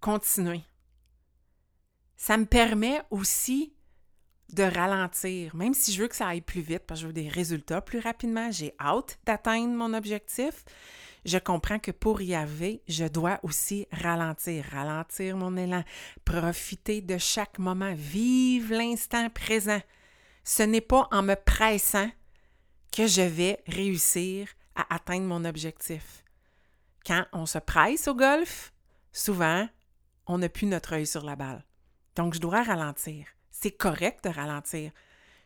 continuer. 0.00 0.62
Ça 2.16 2.36
me 2.36 2.46
permet 2.46 3.02
aussi 3.10 3.74
de 4.52 4.62
ralentir, 4.62 5.54
même 5.56 5.74
si 5.74 5.92
je 5.92 6.02
veux 6.02 6.08
que 6.08 6.16
ça 6.16 6.28
aille 6.28 6.40
plus 6.40 6.60
vite, 6.60 6.84
parce 6.86 7.00
que 7.00 7.02
je 7.02 7.06
veux 7.08 7.12
des 7.12 7.28
résultats 7.28 7.80
plus 7.80 7.98
rapidement, 7.98 8.50
j'ai 8.50 8.74
hâte 8.78 9.18
d'atteindre 9.24 9.74
mon 9.74 9.94
objectif. 9.94 10.64
Je 11.24 11.38
comprends 11.38 11.78
que 11.78 11.90
pour 11.90 12.20
y 12.20 12.34
arriver, 12.34 12.82
je 12.86 13.06
dois 13.06 13.40
aussi 13.42 13.86
ralentir, 13.90 14.64
ralentir 14.70 15.36
mon 15.36 15.56
élan, 15.56 15.82
profiter 16.24 17.00
de 17.00 17.18
chaque 17.18 17.58
moment, 17.58 17.94
vivre 17.94 18.74
l'instant 18.74 19.28
présent. 19.30 19.80
Ce 20.44 20.62
n'est 20.62 20.82
pas 20.82 21.08
en 21.10 21.22
me 21.22 21.34
pressant 21.34 22.10
que 22.92 23.06
je 23.06 23.22
vais 23.22 23.62
réussir 23.66 24.48
à 24.76 24.94
atteindre 24.94 25.26
mon 25.26 25.44
objectif 25.44 26.23
quand 27.06 27.24
on 27.32 27.46
se 27.46 27.58
presse 27.58 28.08
au 28.08 28.14
golf, 28.14 28.72
souvent, 29.12 29.68
on 30.26 30.38
n'a 30.38 30.48
plus 30.48 30.66
notre 30.66 30.94
œil 30.94 31.06
sur 31.06 31.24
la 31.24 31.36
balle. 31.36 31.64
Donc, 32.16 32.34
je 32.34 32.40
dois 32.40 32.62
ralentir. 32.62 33.26
C'est 33.50 33.72
correct 33.72 34.24
de 34.24 34.30
ralentir. 34.30 34.90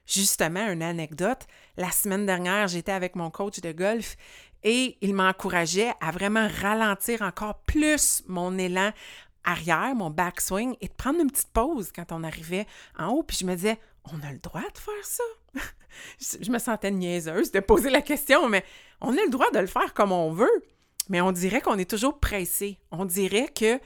Justement, 0.07 0.71
une 0.71 0.83
anecdote, 0.83 1.47
la 1.77 1.91
semaine 1.91 2.27
dernière, 2.27 2.69
j'étais 2.69 2.93
avec 2.93 3.15
mon 3.15 3.31
coach 3.31 3.61
de 3.61 3.73
golf 3.73 4.17
et 4.63 4.97
il 5.01 5.15
m'encourageait 5.15 5.93
à 6.01 6.11
vraiment 6.11 6.49
ralentir 6.61 7.23
encore 7.23 7.61
plus 7.63 8.23
mon 8.27 8.57
élan 8.57 8.93
arrière, 9.45 9.95
mon 9.95 10.11
backswing, 10.11 10.77
et 10.81 10.89
de 10.89 10.93
prendre 10.93 11.21
une 11.21 11.31
petite 11.31 11.53
pause 11.53 11.93
quand 11.95 12.13
on 12.13 12.25
arrivait 12.25 12.67
en 12.99 13.09
haut. 13.09 13.23
Puis 13.23 13.39
je 13.41 13.47
me 13.47 13.55
disais, 13.55 13.79
on 14.13 14.21
a 14.27 14.33
le 14.33 14.39
droit 14.39 14.63
de 14.63 14.79
faire 14.79 15.05
ça? 15.05 15.25
je 16.41 16.51
me 16.51 16.59
sentais 16.59 16.91
niaiseuse 16.91 17.53
de 17.53 17.61
poser 17.61 17.91
la 17.91 18.03
question, 18.03 18.49
mais 18.49 18.65
on 19.01 19.13
a 19.13 19.23
le 19.23 19.31
droit 19.31 19.51
de 19.51 19.59
le 19.59 19.67
faire 19.67 19.95
comme 19.95 20.13
on 20.13 20.33
veut 20.33 20.63
mais 21.09 21.21
on 21.21 21.33
dirait 21.33 21.61
qu'on 21.61 21.79
est 21.79 21.89
toujours 21.91 22.21
pressé. 22.21 22.79
On 22.91 23.05
dirait 23.05 23.49
que 23.49 23.81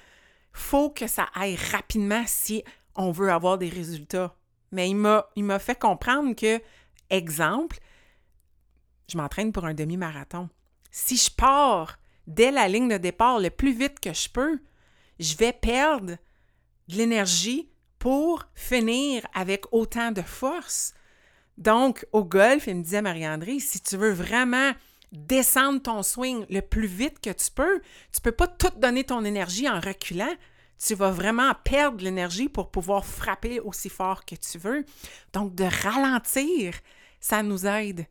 faut 0.52 0.90
que 0.90 1.06
ça 1.06 1.28
aille 1.34 1.56
rapidement 1.72 2.24
si 2.26 2.62
on 2.94 3.10
veut 3.10 3.30
avoir 3.30 3.58
des 3.58 3.68
résultats. 3.68 4.36
Mais 4.70 4.88
il 4.88 4.96
m'a, 4.96 5.58
fait 5.58 5.78
comprendre 5.78 6.34
que, 6.34 6.60
exemple, 7.10 7.78
je 9.08 9.16
m'entraîne 9.16 9.52
pour 9.52 9.66
un 9.66 9.74
demi-marathon. 9.74 10.48
Si 10.90 11.16
je 11.16 11.30
pars 11.30 11.98
dès 12.26 12.50
la 12.50 12.68
ligne 12.68 12.88
de 12.88 12.96
départ 12.96 13.38
le 13.38 13.50
plus 13.50 13.72
vite 13.72 14.00
que 14.00 14.12
je 14.12 14.28
peux, 14.28 14.58
je 15.18 15.36
vais 15.36 15.52
perdre 15.52 16.16
de 16.88 16.96
l'énergie 16.96 17.70
pour 17.98 18.44
finir 18.54 19.26
avec 19.34 19.64
autant 19.72 20.10
de 20.10 20.22
force. 20.22 20.94
Donc, 21.58 22.06
au 22.12 22.24
golf, 22.24 22.66
il 22.66 22.76
me 22.76 22.82
disait 22.82 23.02
Marie-André, 23.02 23.60
si 23.60 23.80
tu 23.80 23.96
veux 23.96 24.12
vraiment 24.12 24.72
descendre 25.12 25.82
ton 25.82 26.02
swing 26.02 26.46
le 26.50 26.60
plus 26.60 26.86
vite 26.86 27.20
que 27.20 27.30
tu 27.30 27.50
peux. 27.50 27.80
Tu 28.12 28.18
ne 28.18 28.22
peux 28.22 28.32
pas 28.32 28.48
tout 28.48 28.72
donner 28.78 29.04
ton 29.04 29.24
énergie 29.24 29.68
en 29.68 29.78
reculant. 29.78 30.34
Tu 30.84 30.94
vas 30.94 31.10
vraiment 31.10 31.52
perdre 31.62 32.02
l'énergie 32.02 32.48
pour 32.48 32.70
pouvoir 32.70 33.04
frapper 33.04 33.60
aussi 33.60 33.88
fort 33.88 34.24
que 34.24 34.34
tu 34.34 34.58
veux. 34.58 34.84
Donc, 35.32 35.54
de 35.54 35.64
ralentir, 35.64 36.74
ça 37.20 37.42
nous 37.42 37.66
aide. 37.66 38.06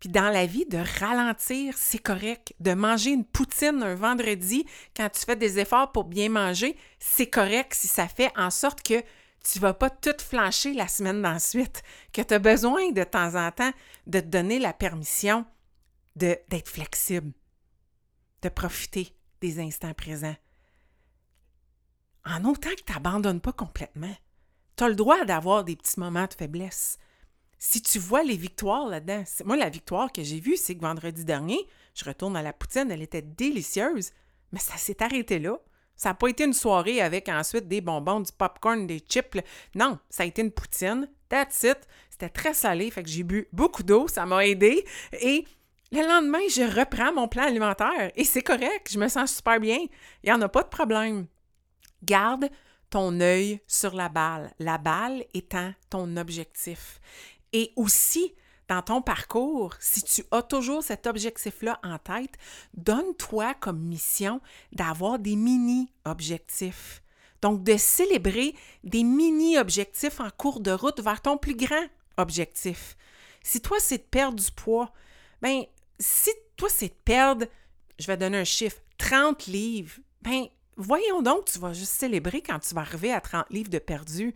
Puis 0.00 0.08
dans 0.10 0.28
la 0.28 0.46
vie, 0.46 0.66
de 0.66 0.78
ralentir, 1.00 1.74
c'est 1.78 1.98
correct. 1.98 2.54
De 2.60 2.74
manger 2.74 3.10
une 3.10 3.24
poutine 3.24 3.82
un 3.82 3.94
vendredi 3.94 4.66
quand 4.96 5.08
tu 5.08 5.20
fais 5.20 5.36
des 5.36 5.58
efforts 5.58 5.92
pour 5.92 6.04
bien 6.04 6.28
manger, 6.28 6.76
c'est 6.98 7.28
correct 7.28 7.74
si 7.74 7.86
ça 7.86 8.08
fait 8.08 8.30
en 8.36 8.50
sorte 8.50 8.82
que 8.82 9.00
tu 9.00 9.58
ne 9.58 9.62
vas 9.62 9.74
pas 9.74 9.90
tout 9.90 10.16
flancher 10.18 10.74
la 10.74 10.88
semaine 10.88 11.22
d'ensuite, 11.22 11.82
que 12.12 12.20
tu 12.20 12.34
as 12.34 12.38
besoin 12.38 12.90
de 12.90 13.04
temps 13.04 13.36
en 13.36 13.50
temps 13.52 13.70
de 14.06 14.20
te 14.20 14.26
donner 14.26 14.58
la 14.58 14.72
permission 14.72 15.46
d'être 16.16 16.68
flexible, 16.68 17.32
de 18.42 18.48
profiter 18.48 19.14
des 19.40 19.60
instants 19.60 19.94
présents. 19.94 20.36
En 22.24 22.44
autant 22.44 22.70
que 22.70 22.82
tu 22.84 22.92
n'abandonnes 22.92 23.40
pas 23.40 23.52
complètement, 23.52 24.14
tu 24.76 24.84
as 24.84 24.88
le 24.88 24.96
droit 24.96 25.24
d'avoir 25.24 25.64
des 25.64 25.76
petits 25.76 26.00
moments 26.00 26.26
de 26.26 26.34
faiblesse. 26.34 26.98
Si 27.58 27.80
tu 27.80 27.98
vois 27.98 28.22
les 28.22 28.36
victoires 28.36 28.88
là-dedans, 28.88 29.24
moi, 29.44 29.56
la 29.56 29.70
victoire 29.70 30.12
que 30.12 30.22
j'ai 30.22 30.40
vue, 30.40 30.56
c'est 30.56 30.74
que 30.74 30.82
vendredi 30.82 31.24
dernier, 31.24 31.58
je 31.94 32.04
retourne 32.04 32.36
à 32.36 32.42
la 32.42 32.52
poutine, 32.52 32.90
elle 32.90 33.02
était 33.02 33.22
délicieuse, 33.22 34.10
mais 34.52 34.58
ça 34.58 34.76
s'est 34.76 35.02
arrêté 35.02 35.38
là. 35.38 35.58
Ça 35.96 36.10
n'a 36.10 36.14
pas 36.14 36.28
été 36.28 36.44
une 36.44 36.52
soirée 36.52 37.00
avec 37.00 37.30
ensuite 37.30 37.68
des 37.68 37.80
bonbons, 37.80 38.20
du 38.20 38.32
popcorn, 38.32 38.86
des 38.86 38.98
chips. 38.98 39.38
Non, 39.74 39.98
ça 40.10 40.24
a 40.24 40.26
été 40.26 40.42
une 40.42 40.52
poutine. 40.52 41.08
That's 41.30 41.62
it. 41.62 41.78
C'était 42.10 42.28
très 42.28 42.52
salé, 42.52 42.90
fait 42.90 43.02
que 43.02 43.08
j'ai 43.08 43.22
bu 43.22 43.48
beaucoup 43.52 43.82
d'eau, 43.82 44.06
ça 44.06 44.26
m'a 44.26 44.46
aidé. 44.46 44.84
Et 45.20 45.46
le 45.92 46.00
lendemain, 46.02 46.40
je 46.50 46.62
reprends 46.62 47.12
mon 47.12 47.28
plan 47.28 47.44
alimentaire 47.44 48.10
et 48.16 48.24
c'est 48.24 48.42
correct, 48.42 48.90
je 48.90 48.98
me 48.98 49.08
sens 49.08 49.36
super 49.36 49.60
bien. 49.60 49.78
Il 50.22 50.26
n'y 50.26 50.32
en 50.32 50.42
a 50.42 50.48
pas 50.48 50.62
de 50.62 50.68
problème. 50.68 51.26
Garde 52.02 52.48
ton 52.90 53.20
œil 53.20 53.60
sur 53.66 53.94
la 53.94 54.08
balle, 54.08 54.52
la 54.58 54.78
balle 54.78 55.24
étant 55.34 55.72
ton 55.90 56.16
objectif. 56.16 57.00
Et 57.52 57.72
aussi, 57.76 58.34
dans 58.68 58.82
ton 58.82 59.00
parcours, 59.00 59.74
si 59.80 60.02
tu 60.02 60.24
as 60.30 60.42
toujours 60.42 60.82
cet 60.82 61.06
objectif-là 61.06 61.78
en 61.84 61.98
tête, 61.98 62.34
donne-toi 62.74 63.54
comme 63.54 63.80
mission 63.80 64.40
d'avoir 64.72 65.18
des 65.18 65.36
mini-objectifs. 65.36 67.02
Donc, 67.42 67.62
de 67.62 67.76
célébrer 67.76 68.54
des 68.82 69.04
mini-objectifs 69.04 70.20
en 70.20 70.30
cours 70.30 70.60
de 70.60 70.72
route 70.72 71.00
vers 71.00 71.22
ton 71.22 71.36
plus 71.36 71.54
grand 71.54 71.86
objectif. 72.16 72.96
Si 73.42 73.60
toi, 73.60 73.76
c'est 73.78 73.98
de 73.98 74.02
perdre 74.02 74.42
du 74.42 74.50
poids, 74.50 74.90
ben 75.42 75.64
si 75.98 76.30
toi, 76.56 76.68
c'est 76.70 76.88
de 76.88 77.00
perdre, 77.04 77.46
je 77.98 78.06
vais 78.06 78.16
donner 78.16 78.38
un 78.38 78.44
chiffre, 78.44 78.78
30 78.98 79.46
livres, 79.46 79.94
ben 80.22 80.46
voyons 80.76 81.22
donc, 81.22 81.46
tu 81.46 81.58
vas 81.58 81.72
juste 81.72 81.92
célébrer 81.92 82.42
quand 82.42 82.58
tu 82.58 82.74
vas 82.74 82.82
arriver 82.82 83.12
à 83.12 83.20
30 83.20 83.46
livres 83.50 83.70
de 83.70 83.78
perdu. 83.78 84.34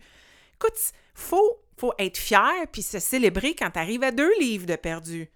Écoute, 0.55 0.77
faut, 1.13 1.59
faut 1.77 1.93
être 1.97 2.17
fier 2.17 2.67
puis 2.71 2.81
se 2.81 2.99
célébrer 2.99 3.55
quand 3.55 3.71
tu 3.71 3.79
arrives 3.79 4.03
à 4.03 4.11
deux 4.11 4.31
livres 4.39 4.65
de 4.65 4.75
perdu. 4.75 5.31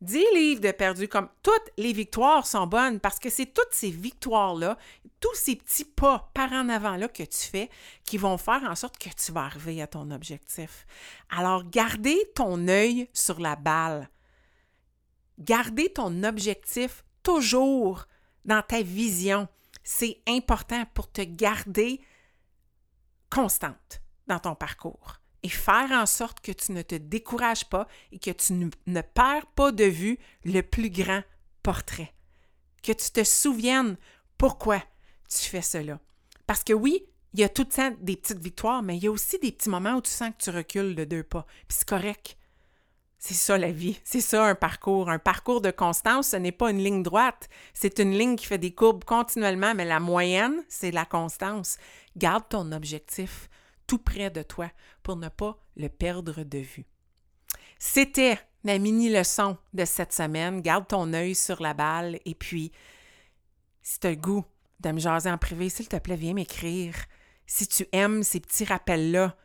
10 0.00 0.24
livres 0.34 0.60
de 0.60 0.70
perdu, 0.70 1.08
comme 1.08 1.28
toutes 1.42 1.72
les 1.76 1.92
victoires 1.92 2.46
sont 2.46 2.68
bonnes 2.68 3.00
parce 3.00 3.18
que 3.18 3.30
c'est 3.30 3.46
toutes 3.46 3.72
ces 3.72 3.90
victoires-là, 3.90 4.78
tous 5.18 5.34
ces 5.34 5.56
petits 5.56 5.84
pas 5.84 6.30
par 6.34 6.52
en 6.52 6.68
avant-là 6.68 7.08
que 7.08 7.24
tu 7.24 7.38
fais 7.38 7.68
qui 8.04 8.16
vont 8.16 8.38
faire 8.38 8.62
en 8.62 8.76
sorte 8.76 8.96
que 8.98 9.08
tu 9.08 9.32
vas 9.32 9.44
arriver 9.44 9.82
à 9.82 9.88
ton 9.88 10.12
objectif. 10.12 10.86
Alors, 11.30 11.64
gardez 11.68 12.30
ton 12.36 12.68
œil 12.68 13.08
sur 13.12 13.40
la 13.40 13.56
balle. 13.56 14.08
Gardez 15.38 15.92
ton 15.92 16.24
objectif 16.24 17.04
toujours 17.22 18.06
dans 18.44 18.62
ta 18.62 18.82
vision. 18.82 19.48
C'est 19.84 20.20
important 20.26 20.84
pour 20.94 21.10
te 21.10 21.22
garder 21.22 22.00
constante 23.30 24.00
dans 24.26 24.38
ton 24.38 24.54
parcours 24.54 25.20
et 25.42 25.48
faire 25.48 25.90
en 25.92 26.06
sorte 26.06 26.40
que 26.40 26.52
tu 26.52 26.72
ne 26.72 26.82
te 26.82 26.94
décourages 26.94 27.68
pas 27.68 27.86
et 28.10 28.18
que 28.18 28.30
tu 28.30 28.52
ne, 28.54 29.00
perds 29.00 29.46
pas 29.54 29.72
de 29.72 29.84
vue 29.84 30.18
le 30.44 30.62
plus 30.62 30.90
grand 30.90 31.22
portrait. 31.62 32.12
Que 32.82 32.92
tu 32.92 33.10
te 33.10 33.24
souviennes 33.24 33.96
pourquoi 34.36 34.82
tu 35.28 35.48
fais 35.48 35.62
cela. 35.62 36.00
Parce 36.46 36.64
que 36.64 36.72
oui, 36.72 37.04
il 37.34 37.40
y 37.40 37.44
a 37.44 37.48
tout 37.48 37.66
le 37.76 37.96
des 38.00 38.16
petites 38.16 38.38
victoires, 38.38 38.82
mais 38.82 38.96
il 38.96 39.04
y 39.04 39.06
a 39.06 39.10
aussi 39.10 39.38
des 39.38 39.52
petits 39.52 39.68
moments 39.68 39.94
où 39.94 40.00
tu 40.00 40.10
sens 40.10 40.30
que 40.30 40.42
tu 40.42 40.50
recules 40.50 40.94
de 40.94 41.04
deux 41.04 41.22
pas. 41.22 41.46
Puis 41.68 41.78
c'est 41.78 41.88
correct. 41.88 42.37
C'est 43.20 43.34
ça 43.34 43.58
la 43.58 43.72
vie, 43.72 43.98
c'est 44.04 44.20
ça 44.20 44.44
un 44.44 44.54
parcours. 44.54 45.10
Un 45.10 45.18
parcours 45.18 45.60
de 45.60 45.72
constance, 45.72 46.28
ce 46.28 46.36
n'est 46.36 46.52
pas 46.52 46.70
une 46.70 46.78
ligne 46.78 47.02
droite, 47.02 47.48
c'est 47.74 47.98
une 47.98 48.12
ligne 48.12 48.36
qui 48.36 48.46
fait 48.46 48.58
des 48.58 48.72
courbes 48.72 49.04
continuellement, 49.04 49.74
mais 49.74 49.84
la 49.84 49.98
moyenne, 49.98 50.62
c'est 50.68 50.92
la 50.92 51.04
constance. 51.04 51.78
Garde 52.16 52.44
ton 52.48 52.70
objectif 52.70 53.48
tout 53.88 53.98
près 53.98 54.30
de 54.30 54.42
toi 54.42 54.70
pour 55.02 55.16
ne 55.16 55.28
pas 55.28 55.58
le 55.76 55.88
perdre 55.88 56.44
de 56.44 56.58
vue. 56.58 56.86
C'était 57.80 58.38
ma 58.62 58.78
mini 58.78 59.08
leçon 59.08 59.56
de 59.72 59.84
cette 59.84 60.12
semaine. 60.12 60.60
Garde 60.60 60.86
ton 60.86 61.12
œil 61.12 61.34
sur 61.34 61.60
la 61.60 61.74
balle 61.74 62.20
et 62.24 62.34
puis, 62.34 62.70
si 63.82 63.98
tu 63.98 64.06
as 64.06 64.10
le 64.10 64.16
goût 64.16 64.44
de 64.80 64.90
me 64.92 65.00
jaser 65.00 65.30
en 65.30 65.38
privé, 65.38 65.68
s'il 65.68 65.88
te 65.88 65.96
plaît, 65.96 66.16
viens 66.16 66.34
m'écrire. 66.34 66.94
Si 67.46 67.66
tu 67.66 67.88
aimes 67.92 68.22
ces 68.22 68.40
petits 68.40 68.64
rappels-là, 68.64 69.36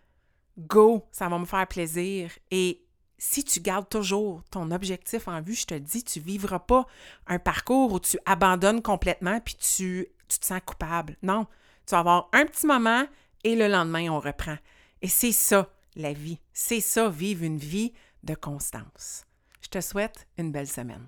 go, 0.57 1.07
ça 1.11 1.29
va 1.29 1.39
me 1.39 1.45
faire 1.45 1.67
plaisir. 1.67 2.31
Et 2.51 2.82
si 3.25 3.45
tu 3.45 3.61
gardes 3.61 3.87
toujours 3.87 4.43
ton 4.51 4.69
objectif 4.71 5.29
en 5.29 5.41
vue, 5.41 5.55
je 5.55 5.65
te 5.65 5.73
dis, 5.75 6.03
tu 6.03 6.19
ne 6.19 6.25
vivras 6.25 6.59
pas 6.59 6.85
un 7.25 7.39
parcours 7.39 7.93
où 7.93 7.99
tu 8.01 8.19
abandonnes 8.25 8.81
complètement 8.81 9.39
puis 9.39 9.55
tu, 9.55 10.09
tu 10.27 10.39
te 10.39 10.45
sens 10.45 10.59
coupable. 10.65 11.15
Non, 11.23 11.47
tu 11.87 11.91
vas 11.91 11.99
avoir 11.99 12.29
un 12.33 12.45
petit 12.45 12.67
moment 12.67 13.05
et 13.45 13.55
le 13.55 13.69
lendemain, 13.69 14.09
on 14.09 14.19
reprend. 14.19 14.57
Et 15.01 15.07
c'est 15.07 15.31
ça, 15.31 15.69
la 15.95 16.11
vie. 16.11 16.41
C'est 16.51 16.81
ça, 16.81 17.07
vivre 17.07 17.45
une 17.45 17.57
vie 17.57 17.93
de 18.23 18.35
constance. 18.35 19.23
Je 19.61 19.69
te 19.69 19.79
souhaite 19.79 20.27
une 20.37 20.51
belle 20.51 20.67
semaine. 20.67 21.07